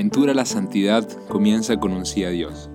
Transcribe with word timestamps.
aventura 0.00 0.32
la 0.32 0.46
santidad 0.46 1.06
comienza 1.28 1.78
con 1.78 1.92
un 1.92 2.06
sí 2.06 2.24
a 2.24 2.30
Dios. 2.30 2.70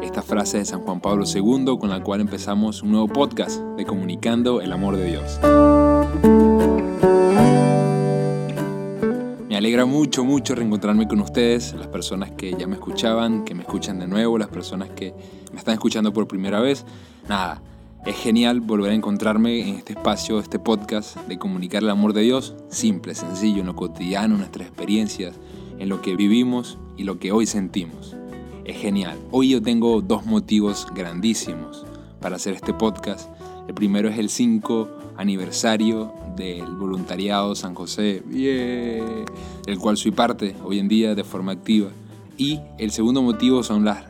Esta 0.00 0.22
frase 0.22 0.58
de 0.58 0.64
San 0.64 0.82
Juan 0.82 1.00
Pablo 1.00 1.24
II 1.26 1.76
con 1.80 1.90
la 1.90 2.00
cual 2.04 2.20
empezamos 2.20 2.84
un 2.84 2.92
nuevo 2.92 3.08
podcast 3.08 3.60
de 3.76 3.84
Comunicando 3.84 4.60
el 4.60 4.70
Amor 4.70 4.96
de 4.96 5.06
Dios. 5.06 5.40
Me 9.48 9.56
alegra 9.56 9.86
mucho, 9.86 10.24
mucho 10.24 10.54
reencontrarme 10.54 11.08
con 11.08 11.20
ustedes, 11.20 11.74
las 11.74 11.88
personas 11.88 12.30
que 12.30 12.54
ya 12.56 12.68
me 12.68 12.74
escuchaban, 12.74 13.44
que 13.44 13.56
me 13.56 13.62
escuchan 13.62 13.98
de 13.98 14.06
nuevo, 14.06 14.38
las 14.38 14.46
personas 14.46 14.88
que 14.90 15.12
me 15.50 15.58
están 15.58 15.74
escuchando 15.74 16.12
por 16.12 16.28
primera 16.28 16.60
vez. 16.60 16.84
Nada, 17.28 17.60
es 18.06 18.14
genial 18.14 18.60
volver 18.60 18.92
a 18.92 18.94
encontrarme 18.94 19.68
en 19.68 19.74
este 19.74 19.94
espacio, 19.94 20.38
este 20.38 20.60
podcast 20.60 21.16
de 21.26 21.38
comunicar 21.38 21.82
el 21.82 21.90
amor 21.90 22.12
de 22.12 22.20
Dios, 22.20 22.54
simple, 22.68 23.16
sencillo, 23.16 23.62
en 23.62 23.66
lo 23.66 23.74
cotidiano, 23.74 24.36
nuestras 24.36 24.68
experiencias, 24.68 25.40
en 25.82 25.88
lo 25.88 26.00
que 26.00 26.14
vivimos 26.14 26.78
y 26.96 27.02
lo 27.02 27.18
que 27.18 27.32
hoy 27.32 27.44
sentimos. 27.44 28.16
Es 28.64 28.76
genial. 28.76 29.18
Hoy 29.32 29.48
yo 29.48 29.60
tengo 29.60 30.00
dos 30.00 30.24
motivos 30.24 30.86
grandísimos 30.94 31.84
para 32.20 32.36
hacer 32.36 32.54
este 32.54 32.72
podcast. 32.72 33.28
El 33.66 33.74
primero 33.74 34.08
es 34.08 34.16
el 34.16 34.28
5 34.28 34.88
aniversario 35.16 36.14
del 36.36 36.66
voluntariado 36.76 37.56
San 37.56 37.74
José, 37.74 38.22
del 38.22 39.78
cual 39.80 39.96
soy 39.96 40.12
parte 40.12 40.54
hoy 40.62 40.78
en 40.78 40.86
día 40.86 41.16
de 41.16 41.24
forma 41.24 41.50
activa. 41.50 41.88
Y 42.38 42.60
el 42.78 42.92
segundo 42.92 43.20
motivo 43.20 43.64
son 43.64 43.84
las 43.84 44.04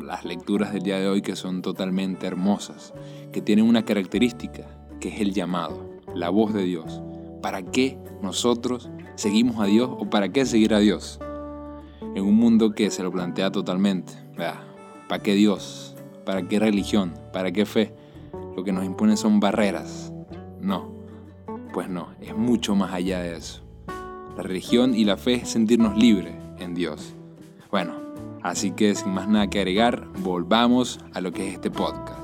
las 0.00 0.24
lecturas 0.24 0.72
del 0.72 0.82
día 0.82 0.98
de 0.98 1.08
hoy 1.08 1.22
que 1.22 1.36
son 1.36 1.62
totalmente 1.62 2.26
hermosas, 2.26 2.94
que 3.32 3.40
tienen 3.40 3.64
una 3.64 3.84
característica, 3.84 4.66
que 5.00 5.08
es 5.08 5.20
el 5.20 5.32
llamado, 5.32 5.88
la 6.14 6.30
voz 6.30 6.52
de 6.52 6.64
Dios. 6.64 7.00
¿Para 7.42 7.62
qué 7.62 7.96
nosotros 8.20 8.90
seguimos 9.20 9.60
a 9.60 9.66
Dios 9.66 9.90
o 9.98 10.08
para 10.08 10.30
qué 10.30 10.46
seguir 10.46 10.74
a 10.74 10.78
Dios? 10.78 11.20
En 12.14 12.24
un 12.24 12.34
mundo 12.34 12.72
que 12.72 12.90
se 12.90 13.02
lo 13.02 13.12
plantea 13.12 13.52
totalmente. 13.52 14.14
¿Para 14.36 15.22
qué 15.22 15.34
Dios? 15.34 15.94
¿Para 16.24 16.48
qué 16.48 16.58
religión? 16.58 17.14
¿Para 17.32 17.52
qué 17.52 17.66
fe? 17.66 17.94
Lo 18.56 18.64
que 18.64 18.72
nos 18.72 18.84
impone 18.84 19.16
son 19.16 19.38
barreras. 19.38 20.12
No, 20.60 20.92
pues 21.72 21.88
no, 21.88 22.08
es 22.20 22.36
mucho 22.36 22.74
más 22.74 22.92
allá 22.92 23.20
de 23.20 23.36
eso. 23.36 23.62
La 24.36 24.42
religión 24.42 24.94
y 24.94 25.04
la 25.04 25.16
fe 25.16 25.34
es 25.34 25.50
sentirnos 25.50 25.96
libres 25.96 26.34
en 26.58 26.74
Dios. 26.74 27.14
Bueno, 27.70 28.00
Así 28.42 28.70
que 28.70 28.94
sin 28.94 29.12
más 29.12 29.28
nada 29.28 29.48
que 29.48 29.58
agregar, 29.58 30.06
volvamos 30.22 30.98
a 31.12 31.20
lo 31.20 31.32
que 31.32 31.46
es 31.46 31.54
este 31.54 31.70
podcast. 31.70 32.18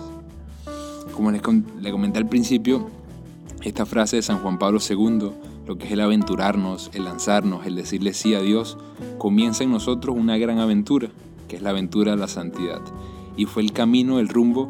Como 1.12 1.30
les, 1.30 1.42
comenté 1.42 2.18
al 2.18 2.28
principio, 2.28 2.88
esta 3.62 3.84
frase 3.84 4.16
de 4.16 4.22
San 4.22 4.38
Juan 4.38 4.58
Pablo 4.58 4.78
II, 4.80 5.30
lo 5.66 5.76
que 5.78 5.86
es 5.86 5.92
el 5.92 6.00
aventurarnos, 6.00 6.90
el 6.94 7.04
lanzarnos, 7.04 7.66
el 7.66 7.74
decirle 7.74 8.14
sí 8.14 8.34
a 8.34 8.40
Dios, 8.40 8.78
comienza 9.18 9.64
en 9.64 9.72
nosotros 9.72 10.16
una 10.16 10.38
gran 10.38 10.60
aventura, 10.60 11.08
que 11.48 11.56
es 11.56 11.62
la 11.62 11.70
aventura 11.70 12.12
de 12.12 12.18
la 12.18 12.28
santidad. 12.28 12.80
Y 13.36 13.46
fue 13.46 13.62
el 13.62 13.72
camino, 13.72 14.20
el 14.20 14.28
rumbo 14.28 14.68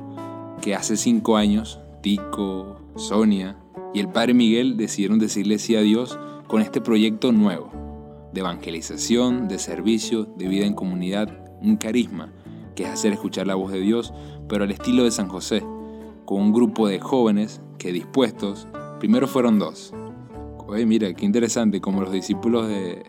que 0.62 0.74
hace 0.74 0.96
cinco 0.96 1.36
años 1.36 1.78
Tico, 2.02 2.80
Sonia 2.96 3.58
y 3.92 4.00
el 4.00 4.08
Padre 4.08 4.32
Miguel 4.32 4.76
decidieron 4.76 5.18
decirle 5.18 5.58
sí 5.58 5.76
a 5.76 5.80
Dios 5.80 6.18
con 6.46 6.62
este 6.62 6.80
proyecto 6.80 7.30
nuevo 7.32 7.70
de 8.32 8.40
evangelización, 8.40 9.48
de 9.48 9.58
servicio, 9.58 10.24
de 10.36 10.48
vida 10.48 10.66
en 10.66 10.74
comunidad, 10.74 11.28
un 11.62 11.76
carisma, 11.76 12.32
que 12.74 12.84
es 12.84 12.90
hacer 12.90 13.12
escuchar 13.12 13.46
la 13.46 13.54
voz 13.54 13.72
de 13.72 13.80
Dios, 13.80 14.12
pero 14.48 14.64
al 14.64 14.70
estilo 14.70 15.04
de 15.04 15.10
San 15.10 15.28
José, 15.28 15.62
con 16.24 16.40
un 16.40 16.52
grupo 16.52 16.86
de 16.86 17.00
jóvenes 17.00 17.60
que 17.78 17.92
dispuestos, 17.92 18.66
primero 18.98 19.26
fueron 19.26 19.58
dos. 19.58 19.94
Oye, 20.66 20.84
mira, 20.86 21.12
qué 21.14 21.24
interesante, 21.24 21.80
como 21.80 22.00
los 22.00 22.12
discípulos 22.12 22.68
de, 22.68 23.04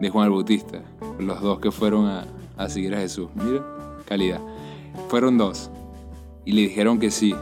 de 0.00 0.10
Juan 0.10 0.26
el 0.26 0.32
Bautista, 0.32 0.82
los 1.18 1.40
dos 1.40 1.60
que 1.60 1.70
fueron 1.70 2.06
a, 2.06 2.26
a 2.56 2.68
seguir 2.68 2.94
a 2.94 2.98
Jesús. 2.98 3.28
Mira, 3.34 3.64
calidad. 4.06 4.40
Fueron 5.08 5.38
dos 5.38 5.70
y 6.44 6.52
le 6.52 6.62
dijeron 6.62 6.98
que 6.98 7.10
sí 7.10 7.34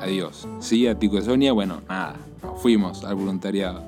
a 0.00 0.06
Dios. 0.06 0.46
Sí, 0.60 0.86
a 0.86 0.98
Tico 0.98 1.20
Sonia, 1.20 1.52
bueno, 1.52 1.80
nada, 1.88 2.16
fuimos 2.58 3.04
al 3.04 3.14
voluntariado 3.16 3.82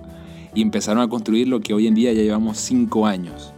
y 0.56 0.62
empezaron 0.62 1.02
a 1.02 1.08
construir 1.08 1.48
lo 1.48 1.60
que 1.60 1.74
hoy 1.74 1.86
en 1.86 1.94
día 1.94 2.14
ya 2.14 2.22
llevamos 2.22 2.56
cinco 2.56 3.06
años, 3.06 3.52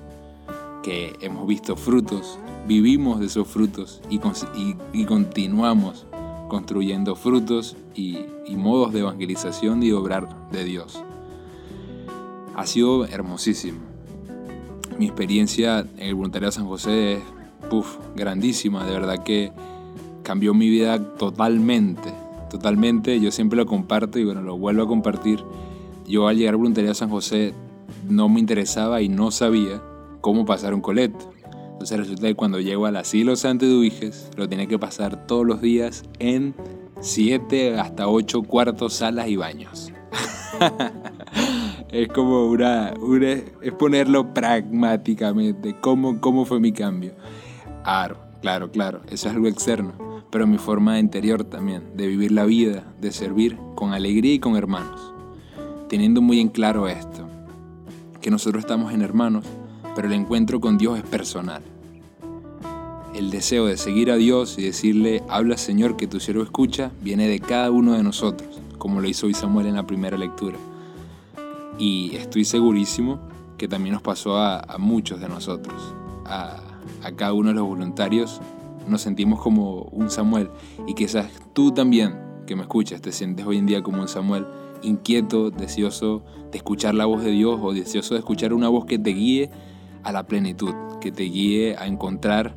que 0.82 1.12
hemos 1.20 1.46
visto 1.46 1.76
frutos, 1.76 2.40
vivimos 2.66 3.20
de 3.20 3.26
esos 3.26 3.46
frutos 3.46 4.02
y, 4.10 5.04
continuamos 5.04 6.06
construyendo 6.48 7.14
frutos 7.14 7.76
y, 7.94 8.18
modos 8.56 8.92
de 8.92 9.00
evangelización 9.00 9.82
y 9.82 9.92
obrar 9.92 10.50
de 10.50 10.64
Dios. 10.64 11.04
Ha 12.56 12.66
sido 12.66 13.04
hermosísimo. 13.04 13.78
Mi 14.98 15.06
experiencia 15.06 15.86
en 15.98 16.08
el 16.08 16.14
voluntariado 16.14 16.50
San 16.50 16.66
José 16.66 17.14
es 17.14 17.22
grandísima, 18.16 18.84
de 18.84 18.92
verdad 18.92 19.22
que 19.22 19.52
cambió 20.24 20.54
mi 20.54 20.68
vida 20.68 21.14
totalmente, 21.14 22.12
totalmente. 22.50 23.20
Yo 23.20 23.30
siempre 23.30 23.56
lo 23.56 23.66
comparto 23.66 24.18
y 24.18 24.24
bueno, 24.24 24.42
lo 24.42 24.56
vuelvo 24.56 24.82
a 24.82 24.88
compartir 24.88 25.44
yo 26.08 26.26
al 26.26 26.38
llegar 26.38 26.56
voluntariado 26.56 26.92
a 26.92 26.94
San 26.94 27.10
José 27.10 27.52
no 28.08 28.28
me 28.28 28.40
interesaba 28.40 29.02
y 29.02 29.10
no 29.10 29.30
sabía 29.30 29.82
cómo 30.22 30.46
pasar 30.46 30.72
un 30.72 30.80
coleto. 30.80 31.30
Entonces 31.78 31.98
resulta 31.98 32.26
que 32.26 32.34
cuando 32.34 32.60
llego 32.60 32.86
al 32.86 32.96
asilo 32.96 33.36
Santo 33.36 33.64
Eduviges, 33.64 34.30
lo 34.36 34.48
tenía 34.48 34.66
que 34.66 34.78
pasar 34.78 35.26
todos 35.26 35.46
los 35.46 35.60
días 35.60 36.04
en 36.18 36.54
7 37.00 37.78
hasta 37.78 38.08
8 38.08 38.42
cuartos, 38.42 38.94
salas 38.94 39.28
y 39.28 39.36
baños. 39.36 39.92
es 41.92 42.08
como 42.08 42.46
una, 42.46 42.94
es 43.62 43.72
ponerlo 43.78 44.34
pragmáticamente, 44.34 45.76
¿Cómo, 45.80 46.20
cómo 46.20 46.44
fue 46.44 46.58
mi 46.58 46.72
cambio. 46.72 47.14
Claro, 47.84 48.18
claro, 48.42 48.70
claro, 48.70 49.00
eso 49.08 49.28
es 49.28 49.34
algo 49.34 49.46
externo, 49.46 50.24
pero 50.30 50.46
mi 50.46 50.58
forma 50.58 50.98
interior 50.98 51.44
también, 51.44 51.96
de 51.96 52.06
vivir 52.08 52.32
la 52.32 52.44
vida, 52.44 52.84
de 53.00 53.12
servir 53.12 53.56
con 53.76 53.94
alegría 53.94 54.34
y 54.34 54.38
con 54.40 54.56
hermanos 54.56 55.14
teniendo 55.88 56.20
muy 56.20 56.40
en 56.40 56.48
claro 56.48 56.86
esto, 56.86 57.26
que 58.20 58.30
nosotros 58.30 58.60
estamos 58.60 58.92
en 58.92 59.02
hermanos, 59.02 59.44
pero 59.98 60.06
el 60.06 60.14
encuentro 60.14 60.60
con 60.60 60.78
Dios 60.78 60.96
es 60.96 61.04
personal. 61.04 61.60
El 63.16 63.32
deseo 63.32 63.66
de 63.66 63.76
seguir 63.76 64.12
a 64.12 64.14
Dios 64.14 64.56
y 64.56 64.62
decirle, 64.62 65.24
habla 65.28 65.56
Señor 65.56 65.96
que 65.96 66.06
tu 66.06 66.20
siervo 66.20 66.44
escucha, 66.44 66.92
viene 67.02 67.26
de 67.26 67.40
cada 67.40 67.72
uno 67.72 67.94
de 67.94 68.04
nosotros, 68.04 68.60
como 68.78 69.00
lo 69.00 69.08
hizo 69.08 69.26
hoy 69.26 69.34
Samuel 69.34 69.66
en 69.66 69.74
la 69.74 69.88
primera 69.88 70.16
lectura. 70.16 70.56
Y 71.80 72.14
estoy 72.14 72.44
segurísimo 72.44 73.18
que 73.56 73.66
también 73.66 73.94
nos 73.94 74.02
pasó 74.02 74.36
a, 74.36 74.76
muchos 74.78 75.18
de 75.18 75.28
nosotros, 75.28 75.92
a, 76.26 76.60
a 77.02 77.12
cada 77.16 77.32
uno 77.32 77.48
de 77.48 77.56
los 77.56 77.66
voluntarios, 77.66 78.40
nos 78.86 79.02
sentimos 79.02 79.40
como 79.40 79.80
un 79.90 80.10
Samuel 80.10 80.48
y 80.86 80.94
quizás 80.94 81.28
tú 81.54 81.72
también 81.72 82.14
que 82.46 82.54
me 82.54 82.62
escuchas 82.62 83.00
te 83.00 83.10
sientes 83.10 83.44
hoy 83.44 83.58
en 83.58 83.66
día 83.66 83.82
como 83.82 84.00
un 84.00 84.06
Samuel 84.06 84.46
inquieto, 84.80 85.50
deseoso 85.50 86.22
de 86.52 86.58
escuchar 86.58 86.94
la 86.94 87.06
voz 87.06 87.24
de 87.24 87.32
Dios 87.32 87.58
o 87.60 87.72
deseoso 87.72 88.14
de 88.14 88.20
escuchar 88.20 88.52
una 88.52 88.68
voz 88.68 88.84
que 88.84 89.00
te 89.00 89.10
guíe 89.10 89.50
a 90.02 90.12
la 90.12 90.26
plenitud, 90.26 90.74
que 91.00 91.12
te 91.12 91.24
guíe 91.24 91.76
a 91.76 91.86
encontrar 91.86 92.56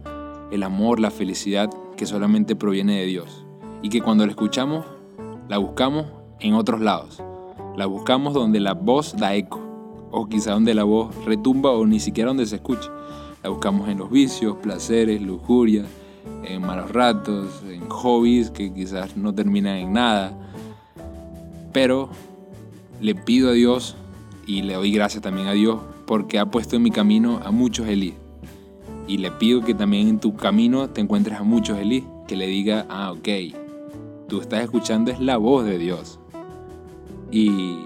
el 0.52 0.64
amor, 0.64 1.00
la 1.00 1.12
felicidad 1.12 1.70
que 1.96 2.06
solamente 2.06 2.56
proviene 2.56 3.00
de 3.00 3.06
Dios. 3.06 3.46
Y 3.82 3.90
que 3.90 4.02
cuando 4.02 4.26
la 4.26 4.32
escuchamos, 4.32 4.86
la 5.48 5.58
buscamos 5.58 6.06
en 6.40 6.54
otros 6.54 6.82
lados. 6.82 7.22
La 7.76 7.86
buscamos 7.86 8.34
donde 8.34 8.60
la 8.60 8.74
voz 8.74 9.16
da 9.18 9.34
eco, 9.36 9.60
o 10.12 10.28
quizá 10.28 10.52
donde 10.52 10.74
la 10.74 10.84
voz 10.84 11.16
retumba 11.26 11.72
o 11.72 11.86
ni 11.86 12.00
siquiera 12.00 12.30
donde 12.30 12.46
se 12.46 12.56
escucha. 12.56 12.92
La 13.44 13.50
buscamos 13.50 13.90
en 13.90 13.98
los 13.98 14.12
vicios, 14.12 14.58
placeres, 14.58 15.22
lujuria, 15.22 15.86
en 16.44 16.62
malos 16.62 16.92
ratos, 16.92 17.64
en 17.68 17.88
hobbies 17.90 18.52
que 18.52 18.74
quizás 18.74 19.18
no 19.18 19.34
terminan 19.34 19.78
en 19.78 19.94
nada, 19.94 20.38
pero 21.72 22.10
le 23.00 23.16
pido 23.16 23.50
a 23.50 23.54
Dios 23.54 23.96
y 24.46 24.62
le 24.62 24.74
doy 24.76 24.92
gracias 24.92 25.24
también 25.24 25.48
a 25.48 25.54
Dios 25.54 25.80
porque 26.12 26.40
ha 26.40 26.46
puesto 26.46 26.76
en 26.76 26.82
mi 26.82 26.92
camino 26.92 27.40
a 27.42 27.52
muchos 27.52 27.88
Elí. 27.88 28.16
Y 29.08 29.20
le 29.20 29.32
pido 29.32 29.62
que 29.62 29.74
también 29.74 30.10
en 30.10 30.20
tu 30.20 30.36
camino 30.36 30.90
te 30.90 31.00
encuentres 31.00 31.40
a 31.40 31.44
muchos 31.44 31.78
Elí, 31.80 32.06
que 32.28 32.36
le 32.36 32.48
diga, 32.48 32.86
ah, 32.90 33.14
ok, 33.14 33.30
tú 34.28 34.42
estás 34.42 34.62
escuchando 34.62 35.10
es 35.10 35.22
la 35.22 35.38
voz 35.38 35.64
de 35.64 35.78
Dios. 35.78 36.20
Y, 37.32 37.78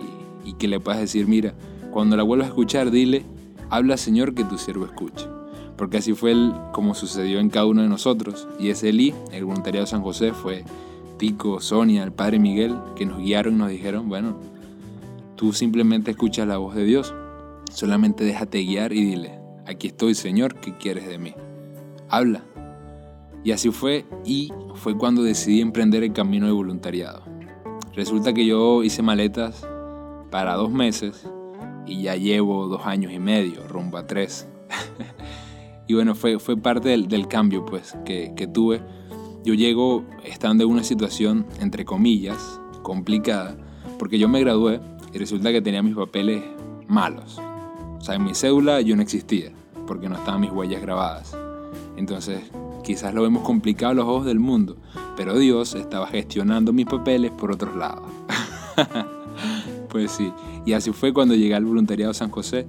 y 0.43 0.53
que 0.57 0.67
le 0.67 0.79
puedas 0.79 0.99
decir, 0.99 1.27
mira, 1.27 1.53
cuando 1.91 2.17
la 2.17 2.23
vuelvas 2.23 2.47
a 2.47 2.49
escuchar, 2.49 2.89
dile, 2.89 3.27
habla 3.69 3.95
Señor 3.95 4.33
que 4.33 4.43
tu 4.43 4.57
siervo 4.57 4.85
escuche. 4.85 5.27
Porque 5.77 5.97
así 5.97 6.13
fue 6.13 6.33
como 6.73 6.95
sucedió 6.95 7.39
en 7.39 7.51
cada 7.51 7.67
uno 7.67 7.83
de 7.83 7.89
nosotros. 7.89 8.47
Y 8.59 8.69
ese 8.69 8.89
Elí, 8.89 9.13
el 9.33 9.45
voluntariado 9.45 9.85
de 9.85 9.91
San 9.91 10.01
José, 10.01 10.33
fue 10.33 10.63
Tico, 11.19 11.61
Sonia, 11.61 12.03
el 12.03 12.11
Padre 12.11 12.39
Miguel, 12.39 12.75
que 12.95 13.05
nos 13.05 13.19
guiaron 13.19 13.53
y 13.53 13.57
nos 13.57 13.69
dijeron, 13.69 14.09
bueno, 14.09 14.35
tú 15.35 15.53
simplemente 15.53 16.09
escuchas 16.09 16.47
la 16.47 16.57
voz 16.57 16.73
de 16.73 16.85
Dios, 16.85 17.13
solamente 17.71 18.23
déjate 18.23 18.63
guiar 18.63 18.93
y 18.93 19.05
dile, 19.05 19.39
aquí 19.65 19.87
estoy 19.87 20.15
Señor, 20.15 20.55
¿qué 20.55 20.75
quieres 20.77 21.07
de 21.07 21.17
mí? 21.17 21.33
Habla. 22.09 22.43
Y 23.43 23.51
así 23.51 23.69
fue 23.69 24.05
y 24.25 24.51
fue 24.75 24.97
cuando 24.97 25.21
decidí 25.23 25.61
emprender 25.61 26.03
el 26.03 26.13
camino 26.13 26.47
de 26.47 26.51
voluntariado. 26.51 27.23
Resulta 27.93 28.33
que 28.33 28.45
yo 28.45 28.83
hice 28.83 29.01
maletas 29.01 29.65
para 30.31 30.55
dos 30.55 30.71
meses 30.71 31.29
y 31.85 32.01
ya 32.01 32.15
llevo 32.15 32.67
dos 32.67 32.85
años 32.85 33.13
y 33.13 33.19
medio, 33.19 33.67
rumbo 33.67 33.97
a 33.97 34.07
tres, 34.07 34.47
y 35.87 35.93
bueno, 35.93 36.15
fue, 36.15 36.39
fue 36.39 36.57
parte 36.57 36.89
del, 36.89 37.27
cambio 37.27 37.65
pues 37.65 37.95
que, 38.05 38.33
que 38.35 38.47
tuve. 38.47 38.81
Yo 39.43 39.53
llego 39.53 40.03
estando 40.23 40.63
en 40.63 40.71
una 40.71 40.83
situación, 40.83 41.45
entre 41.59 41.85
comillas, 41.85 42.59
complicada, 42.81 43.55
porque 43.99 44.17
yo 44.17 44.27
me 44.27 44.39
gradué 44.39 44.81
y 45.13 45.17
resulta 45.17 45.51
que 45.51 45.61
tenía 45.61 45.83
mis 45.83 45.95
papeles 45.95 46.43
malos. 46.87 47.39
En 48.13 48.23
mi 48.23 48.35
cédula 48.35 48.81
yo 48.81 48.95
no 48.95 49.01
existía, 49.01 49.51
porque 49.87 50.07
no 50.07 50.15
estaban 50.15 50.41
mis 50.41 50.51
huellas 50.51 50.81
grabadas. 50.81 51.35
Entonces, 51.97 52.41
quizás 52.83 53.13
lo 53.13 53.23
vemos 53.23 53.43
complicado 53.43 53.91
a 53.91 53.95
los 53.95 54.05
ojos 54.05 54.25
del 54.25 54.39
mundo, 54.39 54.77
pero 55.17 55.37
Dios 55.37 55.73
estaba 55.73 56.07
gestionando 56.07 56.71
mis 56.71 56.85
papeles 56.85 57.31
por 57.31 57.51
otros 57.51 57.75
lados. 57.75 58.03
pues 59.89 60.11
sí, 60.11 60.31
y 60.65 60.73
así 60.73 60.91
fue 60.91 61.13
cuando 61.13 61.35
llegué 61.35 61.55
al 61.55 61.65
voluntariado 61.65 62.13
San 62.13 62.29
José. 62.29 62.67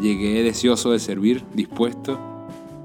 Llegué 0.00 0.42
deseoso 0.42 0.92
de 0.92 0.98
servir, 0.98 1.44
dispuesto, 1.54 2.18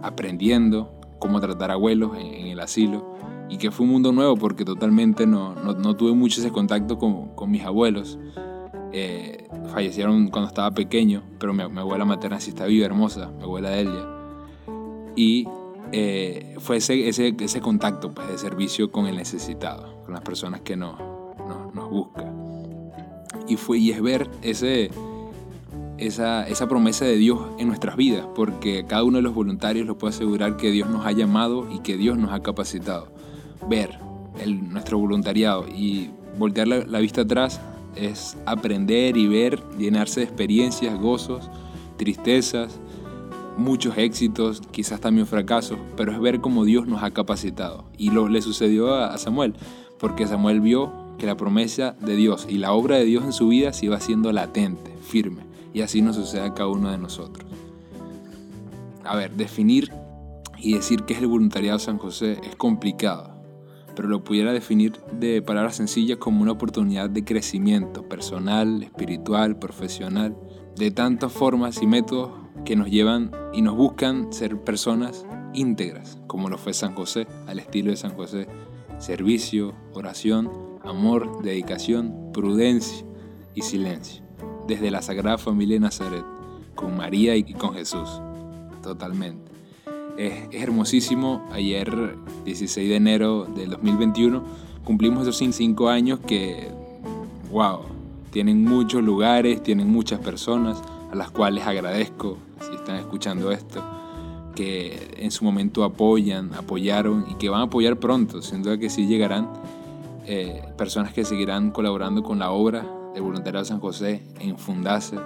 aprendiendo 0.02 0.92
cómo 1.20 1.40
tratar 1.40 1.72
abuelos 1.72 2.18
en, 2.18 2.48
el 2.48 2.60
asilo. 2.60 3.16
Y 3.50 3.58
que 3.58 3.72
fue 3.72 3.86
un 3.86 3.92
mundo 3.92 4.12
nuevo 4.12 4.36
porque 4.38 4.66
totalmente 4.66 5.28
no, 5.28 5.56
no, 5.56 5.96
tuve 5.96 6.14
mucho 6.14 6.42
ese 6.42 6.52
contacto 6.52 6.98
con, 6.98 7.36
con 7.36 7.52
mis 7.52 7.64
abuelos. 7.64 8.18
Eh, 8.98 9.46
fallecieron 9.74 10.30
cuando 10.30 10.48
estaba 10.48 10.72
pequeño, 10.72 11.22
pero 11.38 11.54
mi, 11.54 11.64
abuela 11.64 12.06
materna 12.06 12.40
sí 12.40 12.52
está 12.52 12.66
viva, 12.66 12.86
hermosa, 12.86 13.30
mi 13.30 13.44
abuela 13.44 13.70
Delia. 13.70 14.08
Y 15.18 15.50
eh, 15.92 16.56
fue 16.60 16.78
ese, 16.78 17.10
ese, 17.10 17.36
ese, 17.38 17.60
contacto 17.60 18.14
pues, 18.14 18.30
de 18.30 18.38
servicio 18.38 18.94
con 18.94 19.08
el 19.08 19.18
necesitado, 19.18 20.02
con 20.06 20.14
las 20.14 20.24
personas 20.24 20.62
que 20.62 20.78
nos, 20.78 20.98
nos, 21.74 21.90
buscan. 21.90 22.94
Y, 23.50 23.58
fue, 23.58 23.80
y 23.80 23.92
es 23.92 24.02
ver 24.02 24.30
ese, 24.42 24.92
esa, 25.98 26.48
esa 26.48 26.70
promesa 26.70 27.04
de 27.04 27.18
Dios 27.18 27.40
en 27.60 27.68
nuestras 27.68 27.98
vidas, 27.98 28.26
porque 28.34 28.86
cada 28.88 29.04
uno 29.04 29.18
de 29.18 29.24
los 29.24 29.36
voluntarios 29.36 29.86
lo 29.86 29.98
puede 29.98 30.14
asegurar 30.14 30.56
que 30.56 30.72
Dios 30.72 30.90
nos 30.90 31.06
ha 31.06 31.12
llamado 31.12 31.70
y 31.70 31.80
que 31.80 31.98
Dios 31.98 32.18
nos 32.18 32.32
ha 32.32 32.42
capacitado. 32.42 33.10
Ver 33.70 34.00
el, 34.40 34.70
nuestro 34.70 34.98
voluntariado 35.00 35.68
y 35.68 36.12
voltear 36.38 36.70
la 36.70 37.00
vista 37.00 37.24
atrás 37.24 37.60
es 37.96 38.38
aprender 38.46 39.18
y 39.18 39.28
ver, 39.28 39.62
llenarse 39.78 40.22
de 40.22 40.26
experiencias, 40.26 41.00
gozos, 41.00 41.50
tristezas, 41.98 42.80
muchos 43.58 43.98
éxitos, 43.98 44.62
quizás 44.72 45.00
también 45.00 45.28
fracasos, 45.28 45.78
pero 45.96 46.12
es 46.12 46.20
ver 46.20 46.42
cómo 46.42 46.66
Dios 46.66 46.88
nos 46.88 47.04
ha 47.04 47.12
capacitado. 47.12 47.86
Y 47.98 48.12
lo 48.12 48.28
le 48.28 48.42
sucedió 48.42 48.96
a 48.96 49.18
Samuel, 49.18 49.56
porque 50.00 50.28
Samuel 50.28 50.62
vio 50.62 50.92
que 51.18 51.26
la 51.26 51.38
promesa 51.38 51.96
de 52.02 52.16
Dios 52.16 52.46
y 52.50 52.58
la 52.58 52.74
obra 52.74 52.98
de 52.98 53.06
Dios 53.06 53.24
en 53.24 53.34
su 53.34 53.48
vida 53.48 53.74
se 53.74 53.86
iba 53.86 53.98
haciendo 53.98 54.32
latente, 54.32 54.92
firme, 55.02 55.44
y 55.74 55.82
así 55.82 56.02
nos 56.02 56.16
sucede 56.16 56.42
a 56.42 56.54
cada 56.54 56.70
uno 56.70 56.92
de 56.92 56.98
nosotros. 56.98 57.50
A 59.04 59.16
ver, 59.16 59.32
definir 59.36 59.92
y 60.58 60.74
decir 60.74 61.04
qué 61.04 61.14
es 61.14 61.22
el 61.22 61.28
voluntariado 61.28 61.80
San 61.80 61.98
José 61.98 62.40
es 62.44 62.56
complicado, 62.56 63.35
pero 63.96 64.08
lo 64.08 64.24
pudiera 64.24 64.52
definir 64.52 64.94
de 65.20 65.42
palabras 65.42 65.78
sencillas 65.78 66.18
como 66.18 66.42
una 66.42 66.52
oportunidad 66.52 67.10
de 67.10 67.24
crecimiento 67.24 68.08
personal, 68.08 68.84
espiritual, 68.84 69.58
profesional, 69.58 70.36
de 70.76 70.92
tantas 70.92 71.32
formas 71.32 71.82
y 71.82 71.88
métodos 71.88 72.32
que 72.66 72.76
nos 72.76 72.90
llevan 72.90 73.32
y 73.54 73.62
nos 73.62 73.76
buscan 73.76 74.32
ser 74.34 74.60
personas 74.62 75.26
íntegras, 75.54 76.20
como 76.28 76.50
lo 76.50 76.58
fue 76.58 76.74
San 76.74 76.94
José, 76.94 77.28
al 77.48 77.60
estilo 77.60 77.92
de 77.92 77.98
San 77.98 78.14
José. 78.16 78.48
Servicio, 78.98 79.74
oración, 79.94 80.52
amor, 80.84 81.42
dedicación, 81.44 82.32
prudencia 82.34 83.06
y 83.54 83.62
silencio. 83.62 84.24
Desde 84.68 84.92
la 84.92 85.02
Sagrada 85.02 85.38
Familia 85.38 85.76
de 85.76 85.82
Nazaret, 85.82 86.26
con 86.76 86.96
María 86.96 87.36
y 87.36 87.54
con 87.54 87.74
Jesús. 87.74 88.22
Totalmente. 88.82 89.55
Es, 90.18 90.34
hermosísimo. 90.52 91.48
Ayer, 91.52 92.16
16 92.46 92.90
de 92.90 92.96
enero 92.96 93.46
del 93.46 93.72
2021, 93.72 94.44
cumplimos 94.84 95.28
esos 95.28 95.38
5 95.38 95.90
años 95.90 96.20
que, 96.26 96.70
wow, 97.52 97.82
tienen 98.32 98.64
muchos 98.64 99.04
lugares, 99.04 99.62
tienen 99.64 99.90
muchas 99.90 100.20
personas 100.20 100.82
a 101.12 101.16
las 101.16 101.32
cuales 101.32 101.66
agradezco 101.66 102.38
si 102.62 102.76
están 102.76 102.98
escuchando 102.98 103.52
esto, 103.52 103.84
que 104.56 105.14
en 105.18 105.32
su 105.32 105.44
momento 105.44 105.84
apoyan, 105.84 106.54
apoyaron 106.54 107.26
y 107.30 107.36
que 107.36 107.50
van 107.50 107.62
a 107.62 107.64
apoyar 107.66 107.98
pronto, 107.98 108.42
sin 108.42 108.64
duda 108.64 108.78
que 108.78 108.90
sí 108.90 109.08
llegarán 109.08 109.50
eh, 110.26 110.64
personas 110.78 111.14
que 111.14 111.24
seguirán 111.24 111.72
colaborando 111.72 112.24
con 112.24 112.40
la 112.40 112.52
obra 112.52 112.86
del 113.14 113.22
Voluntariado 113.22 113.66
San 113.66 113.80
José 113.80 114.24
en 114.40 114.58
Fundase 114.58 115.18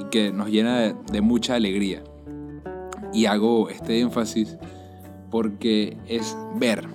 y 0.00 0.04
que 0.04 0.32
nos 0.32 0.48
llena 0.48 0.92
de 0.92 1.20
mucha 1.20 1.54
alegría. 1.54 2.02
Y 3.12 3.26
hago 3.26 3.68
este 3.68 4.00
énfasis 4.00 4.56
porque 5.30 5.96
es 6.06 6.36
ver 6.56 6.88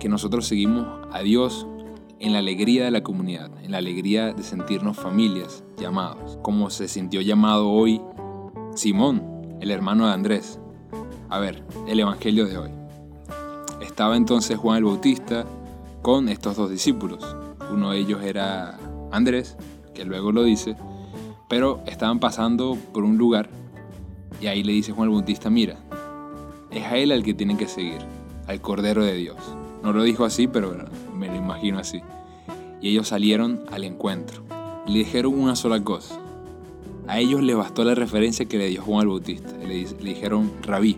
que 0.00 0.08
nosotros 0.08 0.46
seguimos 0.46 0.86
a 1.12 1.20
Dios 1.20 1.66
en 2.18 2.32
la 2.32 2.38
alegría 2.38 2.84
de 2.84 2.90
la 2.90 3.02
comunidad, 3.02 3.50
en 3.62 3.70
la 3.70 3.78
alegría 3.78 4.32
de 4.32 4.42
sentirnos 4.42 4.96
familias, 4.96 5.64
llamados, 5.78 6.38
como 6.42 6.70
se 6.70 6.88
sintió 6.88 7.20
llamado 7.20 7.70
hoy 7.70 8.00
Simón, 8.74 9.22
el 9.60 9.70
hermano 9.70 10.06
de 10.06 10.14
Andrés. 10.14 10.58
A 11.28 11.38
ver, 11.38 11.62
el 11.86 12.00
Evangelio 12.00 12.46
de 12.46 12.58
hoy. 12.58 12.70
Estaba 13.80 14.16
entonces 14.16 14.56
Juan 14.56 14.78
el 14.78 14.84
Bautista 14.84 15.44
con 16.02 16.28
estos 16.28 16.56
dos 16.56 16.70
discípulos. 16.70 17.36
Uno 17.70 17.90
de 17.90 17.98
ellos 17.98 18.22
era 18.22 18.78
Andrés, 19.12 19.56
que 19.94 20.04
luego 20.04 20.32
lo 20.32 20.42
dice, 20.42 20.76
pero 21.48 21.82
estaban 21.86 22.20
pasando 22.20 22.76
por 22.92 23.04
un 23.04 23.18
lugar 23.18 23.48
y 24.40 24.46
ahí 24.46 24.62
le 24.62 24.72
dice 24.72 24.92
Juan 24.92 25.08
el 25.08 25.14
Bautista, 25.14 25.50
mira, 25.50 25.78
es 26.70 26.84
a 26.84 26.96
él 26.96 27.12
al 27.12 27.22
que 27.22 27.34
tienen 27.34 27.56
que 27.56 27.68
seguir, 27.68 27.98
al 28.46 28.60
Cordero 28.60 29.04
de 29.04 29.14
Dios. 29.14 29.36
No 29.82 29.92
lo 29.92 30.02
dijo 30.02 30.24
así, 30.24 30.48
pero 30.48 30.74
me 31.16 31.28
lo 31.28 31.36
imagino 31.36 31.78
así. 31.78 32.00
Y 32.80 32.90
ellos 32.90 33.08
salieron 33.08 33.64
al 33.70 33.84
encuentro. 33.84 34.42
Y 34.86 34.92
le 34.92 34.98
dijeron 35.00 35.38
una 35.38 35.56
sola 35.56 35.82
cosa. 35.82 36.18
A 37.06 37.20
ellos 37.20 37.42
les 37.42 37.56
bastó 37.56 37.84
la 37.84 37.94
referencia 37.94 38.46
que 38.46 38.58
le 38.58 38.68
dio 38.68 38.82
Juan 38.82 39.02
el 39.02 39.08
Bautista. 39.08 39.52
Le, 39.58 39.84
dijeron 39.84 40.50
rabí, 40.62 40.96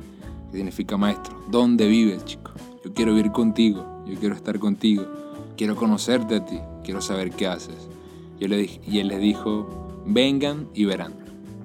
que 0.51 0.59
significa 0.59 0.97
maestro. 0.97 1.37
¿Dónde 1.51 1.89
vives, 1.89 2.25
chico? 2.25 2.53
Yo 2.85 2.93
quiero 2.95 3.13
vivir 3.15 3.33
contigo, 3.33 4.05
yo 4.07 4.19
quiero 4.19 4.37
estar 4.37 4.59
contigo, 4.61 5.05
quiero 5.57 5.75
conocerte 5.75 6.37
a 6.37 6.45
ti, 6.45 6.61
quiero 6.85 7.01
saber 7.01 7.31
qué 7.33 7.49
haces. 7.49 7.89
Yo 8.39 8.47
le 8.47 8.57
dije, 8.59 8.81
y 8.87 9.01
él 9.01 9.09
les 9.09 9.21
dijo, 9.21 10.03
vengan 10.07 10.69
y 10.75 10.85
verán. 10.85 11.15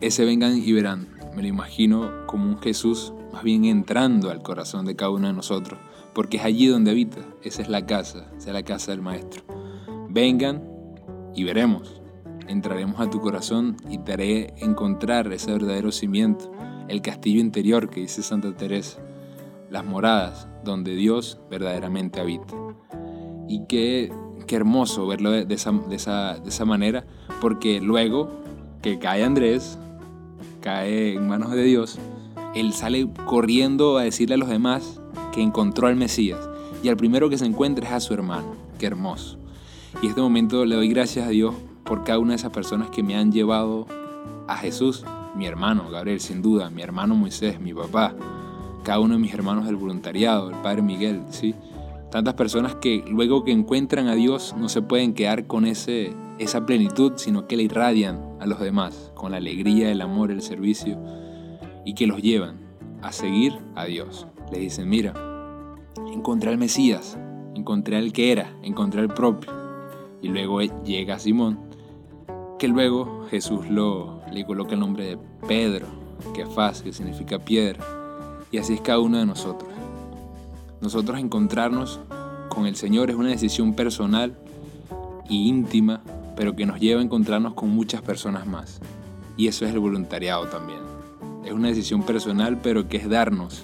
Ese 0.01 0.25
vengan 0.25 0.57
y 0.57 0.71
verán, 0.71 1.07
me 1.35 1.41
lo 1.41 1.47
imagino 1.47 2.25
como 2.27 2.45
un 2.45 2.59
Jesús 2.59 3.13
más 3.31 3.43
bien 3.43 3.65
entrando 3.65 4.29
al 4.29 4.41
corazón 4.41 4.85
de 4.85 4.95
cada 4.95 5.11
uno 5.11 5.27
de 5.27 5.33
nosotros, 5.33 5.79
porque 6.13 6.37
es 6.37 6.43
allí 6.43 6.67
donde 6.67 6.91
habita, 6.91 7.19
esa 7.43 7.61
es 7.61 7.69
la 7.69 7.85
casa, 7.85 8.29
esa 8.37 8.49
es 8.49 8.53
la 8.53 8.63
casa 8.63 8.91
del 8.91 9.01
Maestro. 9.01 9.43
Vengan 10.09 10.61
y 11.33 11.43
veremos 11.43 12.01
entraremos 12.51 12.99
a 12.99 13.09
tu 13.09 13.19
corazón 13.19 13.77
y 13.89 13.97
te 13.99 14.13
haré 14.13 14.53
encontrar 14.57 15.31
ese 15.31 15.51
verdadero 15.51 15.91
cimiento, 15.91 16.51
el 16.87 17.01
castillo 17.01 17.39
interior 17.39 17.89
que 17.89 18.01
dice 18.01 18.21
Santa 18.23 18.55
Teresa, 18.55 18.99
las 19.69 19.85
moradas 19.85 20.47
donde 20.63 20.95
Dios 20.95 21.39
verdaderamente 21.49 22.19
habita. 22.19 22.53
Y 23.47 23.65
qué, 23.67 24.11
qué 24.47 24.55
hermoso 24.55 25.07
verlo 25.07 25.31
de, 25.31 25.53
esa, 25.53 25.71
de, 25.71 25.95
esa, 25.95 26.35
de 26.39 26.49
esa 26.49 26.65
manera, 26.65 27.05
porque 27.39 27.79
luego 27.81 28.41
que 28.81 28.99
cae 28.99 29.23
Andrés, 29.23 29.77
cae 30.61 31.15
en 31.15 31.27
manos 31.27 31.51
de 31.51 31.63
Dios, 31.63 31.99
él 32.55 32.73
sale 32.73 33.09
corriendo 33.25 33.97
a 33.97 34.03
decirle 34.03 34.35
a 34.35 34.37
los 34.37 34.49
demás 34.49 35.01
que 35.33 35.41
encontró 35.41 35.87
al 35.87 35.95
Mesías. 35.95 36.49
Y 36.83 36.89
al 36.89 36.97
primero 36.97 37.29
que 37.29 37.37
se 37.37 37.45
encuentra 37.45 37.87
es 37.87 37.93
a 37.93 37.99
su 37.99 38.13
hermano. 38.13 38.55
Qué 38.79 38.85
hermoso. 38.87 39.37
Y 40.01 40.05
en 40.05 40.09
este 40.09 40.21
momento 40.21 40.65
le 40.65 40.75
doy 40.75 40.89
gracias 40.89 41.27
a 41.27 41.29
Dios 41.29 41.53
por 41.83 42.03
cada 42.03 42.19
una 42.19 42.31
de 42.31 42.37
esas 42.37 42.51
personas 42.51 42.89
que 42.89 43.03
me 43.03 43.15
han 43.15 43.31
llevado 43.31 43.87
a 44.47 44.55
Jesús, 44.57 45.03
mi 45.35 45.45
hermano 45.45 45.89
Gabriel, 45.89 46.19
sin 46.19 46.41
duda, 46.41 46.69
mi 46.69 46.81
hermano 46.81 47.15
Moisés, 47.15 47.59
mi 47.59 47.73
papá, 47.73 48.15
cada 48.83 48.99
uno 48.99 49.15
de 49.15 49.19
mis 49.19 49.33
hermanos 49.33 49.65
del 49.65 49.75
voluntariado, 49.75 50.49
el 50.49 50.55
Padre 50.57 50.81
Miguel, 50.81 51.23
¿sí? 51.29 51.53
Tantas 52.11 52.33
personas 52.33 52.75
que 52.75 53.05
luego 53.07 53.45
que 53.45 53.53
encuentran 53.53 54.09
a 54.09 54.15
Dios 54.15 54.53
no 54.57 54.67
se 54.67 54.81
pueden 54.81 55.13
quedar 55.13 55.47
con 55.47 55.65
ese, 55.65 56.13
esa 56.39 56.65
plenitud, 56.65 57.13
sino 57.15 57.47
que 57.47 57.55
le 57.55 57.63
irradian 57.63 58.21
a 58.41 58.45
los 58.45 58.59
demás 58.59 59.13
con 59.15 59.31
la 59.31 59.37
alegría, 59.37 59.89
el 59.89 60.01
amor, 60.01 60.29
el 60.29 60.41
servicio 60.41 61.01
y 61.85 61.93
que 61.93 62.07
los 62.07 62.21
llevan 62.21 62.59
a 63.01 63.13
seguir 63.13 63.57
a 63.75 63.85
Dios. 63.85 64.27
Le 64.51 64.59
dicen, 64.59 64.89
mira, 64.89 65.13
encontré 66.11 66.49
al 66.49 66.57
Mesías, 66.57 67.17
encontré 67.55 67.95
al 67.95 68.11
que 68.11 68.33
era, 68.33 68.53
encontré 68.61 68.99
al 68.99 69.13
propio. 69.13 69.49
Y 70.21 70.27
luego 70.27 70.61
llega 70.61 71.17
Simón 71.17 71.59
que 72.59 72.67
luego 72.67 73.25
Jesús 73.29 73.69
lo, 73.69 74.21
le 74.31 74.45
coloca 74.45 74.73
el 74.73 74.81
nombre 74.81 75.05
de 75.05 75.17
Pedro, 75.47 75.87
que 76.35 76.45
faz, 76.45 76.83
que 76.83 76.91
significa 76.91 77.39
piedra. 77.39 77.83
Y 78.51 78.57
así 78.57 78.73
es 78.73 78.81
cada 78.81 78.99
uno 78.99 79.17
de 79.17 79.25
nosotros. 79.25 79.70
Nosotros 80.81 81.19
encontrarnos 81.19 81.99
con 82.49 82.65
el 82.65 82.75
Señor 82.75 83.11
es 83.11 83.15
una 83.15 83.29
decisión 83.29 83.73
personal 83.75 84.35
e 85.29 85.35
íntima, 85.35 86.01
pero 86.35 86.55
que 86.55 86.65
nos 86.65 86.79
lleva 86.79 87.01
a 87.01 87.03
encontrarnos 87.03 87.53
con 87.53 87.69
muchas 87.69 88.01
personas 88.01 88.47
más. 88.47 88.79
Y 89.37 89.47
eso 89.47 89.65
es 89.65 89.73
el 89.73 89.79
voluntariado 89.79 90.47
también. 90.47 90.79
es 91.45 91.53
una 91.53 91.69
decisión 91.69 92.03
personal, 92.03 92.59
pero 92.61 92.87
que 92.87 92.97
es 92.97 93.09
darnos, 93.09 93.63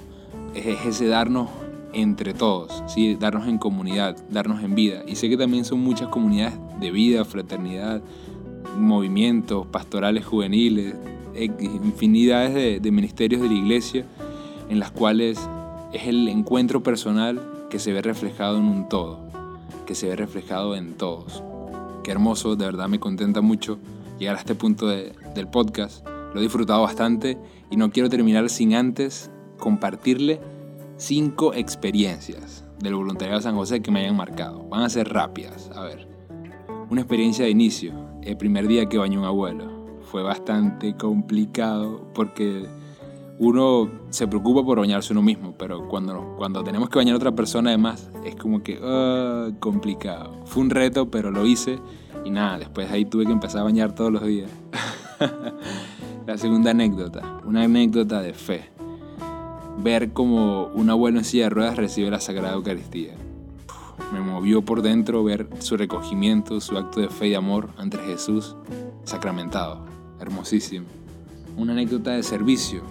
es, 0.53 0.85
ese 0.85 1.07
darnos 1.07 1.49
entre 1.93 2.33
todos, 2.33 2.83
¿sí? 2.87 3.15
darnos 3.15 3.47
en 3.47 3.57
comunidad, 3.57 4.15
darnos 4.29 4.63
en 4.63 4.75
vida. 4.75 5.03
Y 5.07 5.15
sé 5.15 5.29
que 5.29 5.37
también 5.37 5.65
son 5.65 5.79
muchas 5.79 6.09
comunidades 6.09 6.53
de 6.79 6.91
vida, 6.91 7.25
fraternidad, 7.25 8.01
movimientos 8.77 9.65
pastorales 9.67 10.25
juveniles, 10.25 10.95
infinidades 11.35 12.53
de, 12.53 12.79
de 12.79 12.91
ministerios 12.91 13.41
de 13.41 13.47
la 13.47 13.53
iglesia 13.53 14.05
en 14.69 14.79
las 14.79 14.91
cuales 14.91 15.39
es 15.93 16.07
el 16.07 16.27
encuentro 16.27 16.83
personal 16.83 17.67
que 17.69 17.79
se 17.79 17.93
ve 17.93 18.01
reflejado 18.01 18.57
en 18.57 18.65
un 18.65 18.89
todo, 18.89 19.19
que 19.85 19.95
se 19.95 20.09
ve 20.09 20.15
reflejado 20.15 20.75
en 20.75 20.95
todos. 20.95 21.43
Qué 22.03 22.11
hermoso, 22.11 22.55
de 22.55 22.65
verdad 22.65 22.87
me 22.87 22.99
contenta 22.99 23.41
mucho 23.41 23.79
llegar 24.19 24.35
a 24.35 24.39
este 24.39 24.55
punto 24.55 24.87
del 24.87 25.47
podcast. 25.51 26.05
Lo 26.33 26.39
he 26.39 26.43
disfrutado 26.43 26.81
bastante 26.81 27.37
y 27.69 27.77
no 27.77 27.91
quiero 27.91 28.09
terminar 28.09 28.49
sin 28.49 28.73
antes 28.75 29.31
compartirle 29.57 30.39
cinco 30.97 31.53
experiencias 31.53 32.65
del 32.79 32.95
voluntariado 32.95 33.39
de 33.39 33.43
San 33.43 33.55
José 33.55 33.81
que 33.81 33.91
me 33.91 34.01
hayan 34.01 34.15
marcado. 34.15 34.63
Van 34.69 34.83
a 34.83 34.89
ser 34.89 35.09
rápidas. 35.09 35.69
A 35.75 35.83
ver, 35.83 36.07
una 36.89 37.01
experiencia 37.01 37.45
de 37.45 37.51
inicio, 37.51 37.93
el 38.23 38.37
primer 38.37 38.67
día 38.67 38.87
que 38.87 38.97
bañó 38.97 39.19
un 39.19 39.25
abuelo. 39.25 39.77
Fue 40.03 40.23
bastante 40.23 40.95
complicado 40.95 42.07
porque 42.13 42.65
uno 43.39 43.89
se 44.09 44.27
preocupa 44.27 44.63
por 44.63 44.79
bañarse 44.79 45.13
uno 45.13 45.21
mismo, 45.21 45.55
pero 45.57 45.87
cuando, 45.87 46.35
cuando 46.37 46.63
tenemos 46.63 46.89
que 46.89 46.97
bañar 46.97 47.13
a 47.13 47.17
otra 47.17 47.31
persona 47.33 47.69
además 47.69 48.09
es 48.25 48.35
como 48.35 48.63
que 48.63 48.79
uh, 48.79 49.57
complicado. 49.59 50.41
Fue 50.45 50.63
un 50.63 50.69
reto, 50.69 51.11
pero 51.11 51.29
lo 51.29 51.45
hice 51.45 51.79
y 52.25 52.31
nada, 52.31 52.57
después 52.57 52.89
ahí 52.91 53.05
tuve 53.05 53.25
que 53.25 53.31
empezar 53.31 53.61
a 53.61 53.65
bañar 53.65 53.93
todos 53.93 54.11
los 54.11 54.23
días. 54.23 54.49
La 56.25 56.37
segunda 56.37 56.71
anécdota, 56.71 57.41
una 57.45 57.63
anécdota 57.63 58.21
de 58.21 58.33
fe. 58.33 58.69
Ver 59.77 60.11
como 60.11 60.65
un 60.67 60.89
abuelo 60.89 61.19
en 61.19 61.23
silla 61.23 61.45
de 61.45 61.49
ruedas 61.51 61.77
recibe 61.77 62.09
la 62.09 62.19
Sagrada 62.19 62.55
Eucaristía. 62.55 63.13
Me 64.11 64.19
movió 64.19 64.63
por 64.63 64.81
dentro 64.81 65.23
ver 65.23 65.47
su 65.59 65.77
recogimiento, 65.77 66.59
su 66.59 66.77
acto 66.77 66.99
de 66.99 67.09
fe 67.09 67.29
y 67.29 67.35
amor 67.35 67.69
ante 67.77 67.97
Jesús 67.99 68.55
sacramentado. 69.03 69.85
Hermosísimo. 70.19 70.87
Una 71.55 71.73
anécdota 71.73 72.11
de 72.11 72.23
servicio 72.23 72.81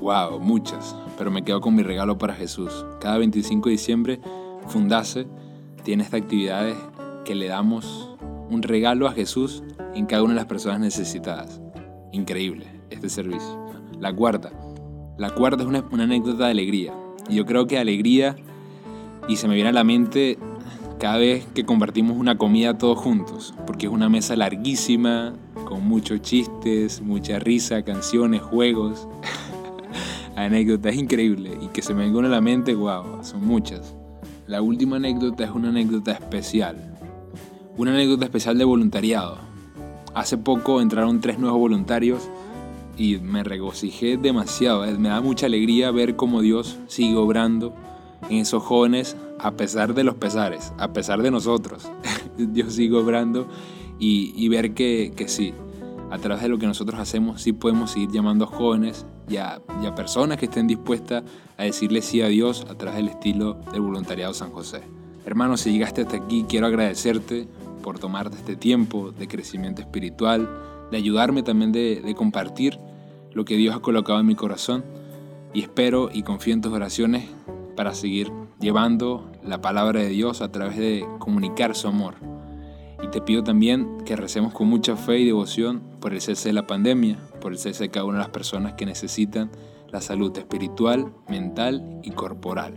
Wow, 0.00 0.40
muchas, 0.40 0.94
pero 1.16 1.30
me 1.30 1.42
quedo 1.42 1.60
con 1.60 1.74
mi 1.74 1.82
regalo 1.82 2.18
para 2.18 2.34
Jesús. 2.34 2.84
Cada 3.00 3.18
25 3.18 3.68
de 3.68 3.72
diciembre, 3.72 4.20
Fundase 4.68 5.26
tiene 5.84 6.02
estas 6.02 6.20
actividades 6.20 6.76
que 7.24 7.34
le 7.34 7.46
damos 7.46 8.10
un 8.50 8.62
regalo 8.62 9.08
a 9.08 9.12
Jesús 9.12 9.62
en 9.94 10.06
cada 10.06 10.22
una 10.22 10.34
de 10.34 10.40
las 10.40 10.46
personas 10.46 10.80
necesitadas. 10.80 11.60
Increíble 12.12 12.66
este 12.90 13.08
servicio. 13.08 13.58
La 13.98 14.12
cuarta. 14.12 14.52
La 15.16 15.30
cuarta 15.30 15.62
es 15.62 15.68
una, 15.68 15.84
una 15.90 16.04
anécdota 16.04 16.44
de 16.44 16.50
alegría. 16.50 16.92
Y 17.28 17.36
yo 17.36 17.46
creo 17.46 17.66
que 17.66 17.78
alegría, 17.78 18.36
y 19.28 19.36
se 19.36 19.48
me 19.48 19.54
viene 19.54 19.70
a 19.70 19.72
la 19.72 19.84
mente 19.84 20.38
cada 20.98 21.18
vez 21.18 21.46
que 21.54 21.64
compartimos 21.64 22.16
una 22.16 22.38
comida 22.38 22.78
todos 22.78 22.98
juntos, 22.98 23.54
porque 23.66 23.86
es 23.86 23.92
una 23.92 24.08
mesa 24.08 24.36
larguísima, 24.36 25.34
con 25.66 25.86
muchos 25.86 26.22
chistes, 26.22 27.00
mucha 27.00 27.38
risa, 27.38 27.82
canciones, 27.82 28.40
juegos. 28.42 29.08
Anécdota 30.44 30.90
es 30.90 30.96
increíble 30.96 31.58
y 31.62 31.68
que 31.68 31.82
se 31.82 31.94
me 31.94 32.04
venga 32.04 32.20
a 32.20 32.30
la 32.30 32.40
mente, 32.40 32.74
wow, 32.74 33.22
son 33.22 33.46
muchas. 33.46 33.94
La 34.46 34.62
última 34.62 34.96
anécdota 34.96 35.44
es 35.44 35.50
una 35.50 35.70
anécdota 35.70 36.12
especial. 36.12 36.94
Una 37.76 37.92
anécdota 37.92 38.26
especial 38.26 38.56
de 38.58 38.64
voluntariado. 38.64 39.38
Hace 40.14 40.38
poco 40.38 40.80
entraron 40.80 41.20
tres 41.20 41.38
nuevos 41.38 41.58
voluntarios 41.58 42.28
y 42.96 43.16
me 43.18 43.42
regocijé 43.42 44.16
demasiado. 44.16 44.86
Me 44.98 45.08
da 45.08 45.20
mucha 45.20 45.46
alegría 45.46 45.90
ver 45.90 46.16
cómo 46.16 46.42
Dios 46.42 46.78
sigue 46.86 47.16
obrando 47.16 47.74
en 48.30 48.38
esos 48.38 48.62
jóvenes 48.62 49.16
a 49.38 49.52
pesar 49.52 49.94
de 49.94 50.04
los 50.04 50.14
pesares, 50.14 50.72
a 50.78 50.92
pesar 50.92 51.22
de 51.22 51.30
nosotros. 51.30 51.90
Dios 52.38 52.74
sigue 52.74 52.96
obrando 52.96 53.46
y, 53.98 54.48
ver 54.48 54.74
que, 54.74 55.12
que 55.16 55.28
sí, 55.28 55.54
a 56.16 56.18
través 56.18 56.42
de 56.42 56.48
lo 56.48 56.58
que 56.58 56.66
nosotros 56.66 56.98
hacemos, 56.98 57.42
sí 57.42 57.52
podemos 57.52 57.90
seguir 57.90 58.10
llamando 58.10 58.46
a 58.46 58.48
jóvenes 58.48 59.04
y 59.28 59.36
a, 59.36 59.60
personas 59.94 60.38
que 60.38 60.46
estén 60.46 60.66
dispuestas 60.66 61.22
a 61.58 61.64
decirle 61.64 62.00
sí 62.00 62.22
a 62.22 62.28
Dios 62.28 62.66
a 62.70 62.74
través 62.74 62.96
del 62.96 63.08
estilo 63.08 63.60
del 63.70 63.82
voluntariado 63.82 64.32
San 64.32 64.50
José. 64.50 64.80
Hermano, 65.26 65.56
si 65.58 65.72
llegaste 65.72 66.02
hasta 66.02 66.16
aquí, 66.16 66.46
quiero 66.48 66.66
agradecerte 66.66 67.46
por 67.82 67.98
tomarte 67.98 68.36
este 68.36 68.56
tiempo 68.56 69.12
de 69.12 69.28
crecimiento 69.28 69.82
espiritual, 69.82 70.48
de 70.90 70.96
ayudarme 70.96 71.42
también 71.42 71.72
de, 71.72 72.00
de 72.00 72.14
compartir 72.14 72.78
lo 73.32 73.44
que 73.44 73.56
Dios 73.56 73.76
ha 73.76 73.80
colocado 73.80 74.18
en 74.18 74.26
mi 74.26 74.34
corazón 74.34 74.84
y 75.52 75.60
espero 75.60 76.08
y 76.12 76.22
confío 76.22 76.54
en 76.54 76.62
tus 76.62 76.72
oraciones 76.72 77.28
para 77.76 77.94
seguir 77.94 78.32
llevando 78.58 79.30
la 79.44 79.60
palabra 79.60 80.00
de 80.00 80.08
Dios 80.08 80.40
a 80.40 80.50
través 80.50 80.78
de 80.78 81.06
comunicar 81.18 81.76
su 81.76 81.88
amor 81.88 82.14
y 83.02 83.08
te 83.08 83.20
pido 83.20 83.42
también 83.42 83.98
que 84.04 84.16
recemos 84.16 84.52
con 84.52 84.68
mucha 84.68 84.96
fe 84.96 85.18
y 85.18 85.24
devoción 85.24 85.82
por 86.00 86.12
el 86.12 86.20
cese 86.20 86.48
de 86.48 86.52
la 86.52 86.66
pandemia, 86.66 87.18
por 87.40 87.52
el 87.52 87.58
cese 87.58 87.84
de 87.84 87.90
cada 87.90 88.04
una 88.04 88.18
de 88.18 88.24
las 88.24 88.30
personas 88.30 88.74
que 88.74 88.86
necesitan 88.86 89.50
la 89.90 90.00
salud 90.00 90.36
espiritual, 90.36 91.12
mental 91.28 92.00
y 92.02 92.10
corporal. 92.10 92.74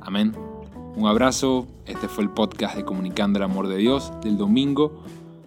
Amén. 0.00 0.32
Un 0.96 1.06
abrazo, 1.06 1.66
este 1.86 2.08
fue 2.08 2.24
el 2.24 2.30
podcast 2.30 2.76
de 2.76 2.84
Comunicando 2.84 3.38
el 3.38 3.44
Amor 3.44 3.68
de 3.68 3.76
Dios 3.76 4.12
del 4.22 4.36
domingo 4.36 5.02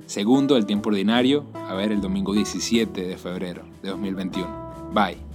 segundo 0.08 0.56
del 0.56 0.66
tiempo 0.66 0.90
ordinario, 0.90 1.46
a 1.54 1.74
ver, 1.74 1.92
el 1.92 2.02
domingo 2.02 2.34
17 2.34 3.08
de 3.08 3.18
febrero 3.18 3.64
de 3.84 3.90
2021. 3.90 4.92
Bye. 4.94 5.27